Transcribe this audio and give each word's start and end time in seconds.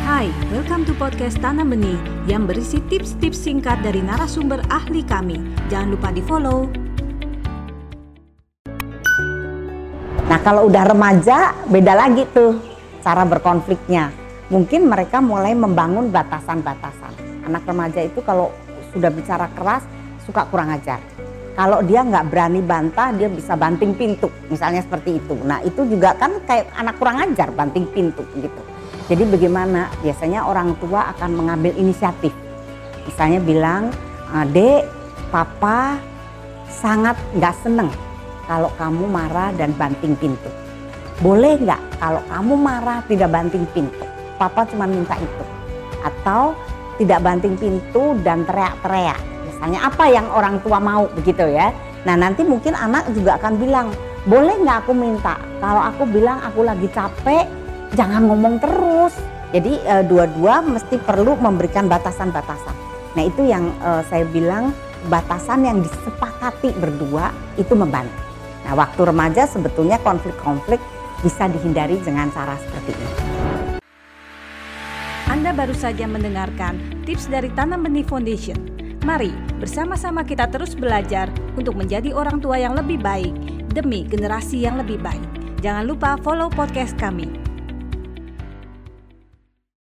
Hai, 0.00 0.32
welcome 0.48 0.88
to 0.88 0.96
podcast 0.96 1.36
Tanam 1.44 1.76
Benih 1.76 2.00
yang 2.24 2.48
berisi 2.48 2.80
tips-tips 2.88 3.36
singkat 3.36 3.84
dari 3.84 4.00
narasumber 4.00 4.64
ahli 4.72 5.04
kami. 5.04 5.36
Jangan 5.68 5.92
lupa 5.92 6.08
di-follow. 6.08 6.72
Nah 10.24 10.40
kalau 10.40 10.72
udah 10.72 10.88
remaja 10.88 11.52
beda 11.68 11.92
lagi 11.92 12.24
tuh 12.32 12.56
cara 13.04 13.28
berkonfliknya. 13.28 14.08
Mungkin 14.48 14.88
mereka 14.88 15.20
mulai 15.20 15.52
membangun 15.52 16.08
batasan-batasan. 16.08 17.44
Anak 17.44 17.68
remaja 17.68 18.00
itu 18.00 18.24
kalau 18.24 18.56
sudah 18.96 19.12
bicara 19.12 19.52
keras 19.52 19.84
suka 20.24 20.48
kurang 20.48 20.72
ajar. 20.72 21.04
Kalau 21.52 21.84
dia 21.84 22.00
nggak 22.00 22.32
berani 22.32 22.64
bantah 22.64 23.12
dia 23.12 23.28
bisa 23.28 23.52
banting 23.52 23.92
pintu 23.92 24.32
misalnya 24.48 24.80
seperti 24.80 25.20
itu. 25.20 25.36
Nah 25.44 25.60
itu 25.60 25.84
juga 25.84 26.16
kan 26.16 26.40
kayak 26.48 26.72
anak 26.72 26.96
kurang 26.96 27.20
ajar 27.20 27.52
banting 27.52 27.84
pintu 27.92 28.24
gitu. 28.40 28.69
Jadi 29.10 29.26
bagaimana? 29.26 29.90
Biasanya 30.06 30.46
orang 30.46 30.78
tua 30.78 31.10
akan 31.10 31.34
mengambil 31.34 31.74
inisiatif. 31.74 32.30
Misalnya 33.02 33.42
bilang, 33.42 33.90
dek, 34.54 34.86
papa 35.34 35.98
sangat 36.70 37.18
nggak 37.34 37.56
seneng 37.58 37.90
kalau 38.46 38.70
kamu 38.78 39.10
marah 39.10 39.50
dan 39.58 39.74
banting 39.74 40.14
pintu. 40.14 40.46
Boleh 41.18 41.58
nggak 41.58 41.98
kalau 41.98 42.22
kamu 42.30 42.54
marah 42.54 43.02
tidak 43.10 43.34
banting 43.34 43.66
pintu? 43.74 43.98
Papa 44.38 44.62
cuma 44.70 44.86
minta 44.86 45.18
itu. 45.18 45.44
Atau 46.06 46.54
tidak 47.02 47.18
banting 47.26 47.58
pintu 47.58 48.14
dan 48.22 48.46
teriak-teriak. 48.46 49.18
Misalnya 49.50 49.90
apa 49.90 50.06
yang 50.06 50.30
orang 50.30 50.62
tua 50.62 50.78
mau 50.78 51.10
begitu 51.18 51.50
ya. 51.50 51.74
Nah 52.06 52.14
nanti 52.14 52.46
mungkin 52.46 52.78
anak 52.78 53.10
juga 53.10 53.42
akan 53.42 53.58
bilang, 53.58 53.90
boleh 54.24 54.54
nggak 54.64 54.86
aku 54.86 54.94
minta? 54.94 55.34
Kalau 55.58 55.82
aku 55.82 56.06
bilang 56.08 56.38
aku 56.40 56.64
lagi 56.64 56.88
capek, 56.88 57.44
jangan 57.94 58.26
ngomong 58.30 58.62
terus. 58.62 59.14
Jadi 59.50 59.82
e, 59.82 59.94
dua-dua 60.06 60.62
mesti 60.62 60.94
perlu 61.02 61.34
memberikan 61.34 61.90
batasan-batasan. 61.90 62.76
Nah 63.18 63.22
itu 63.26 63.42
yang 63.42 63.74
e, 63.82 63.90
saya 64.06 64.22
bilang 64.30 64.70
batasan 65.10 65.66
yang 65.66 65.82
disepakati 65.82 66.70
berdua 66.78 67.34
itu 67.58 67.74
membantu. 67.74 68.14
Nah 68.62 68.78
waktu 68.78 69.00
remaja 69.10 69.50
sebetulnya 69.50 69.98
konflik-konflik 70.06 70.78
bisa 71.24 71.50
dihindari 71.50 71.98
dengan 71.98 72.30
cara 72.30 72.54
seperti 72.62 72.94
ini. 72.94 73.12
Anda 75.30 75.50
baru 75.54 75.74
saja 75.74 76.06
mendengarkan 76.06 77.02
tips 77.06 77.30
dari 77.30 77.50
Tanam 77.54 77.86
Benih 77.86 78.06
Foundation. 78.06 78.58
Mari 79.02 79.32
bersama-sama 79.56 80.20
kita 80.20 80.44
terus 80.52 80.76
belajar 80.76 81.32
untuk 81.56 81.72
menjadi 81.72 82.12
orang 82.12 82.38
tua 82.38 82.60
yang 82.60 82.76
lebih 82.76 83.00
baik 83.00 83.32
demi 83.72 84.04
generasi 84.04 84.60
yang 84.62 84.76
lebih 84.76 85.00
baik. 85.00 85.24
Jangan 85.64 85.88
lupa 85.88 86.20
follow 86.20 86.52
podcast 86.52 86.92
kami 87.00 87.39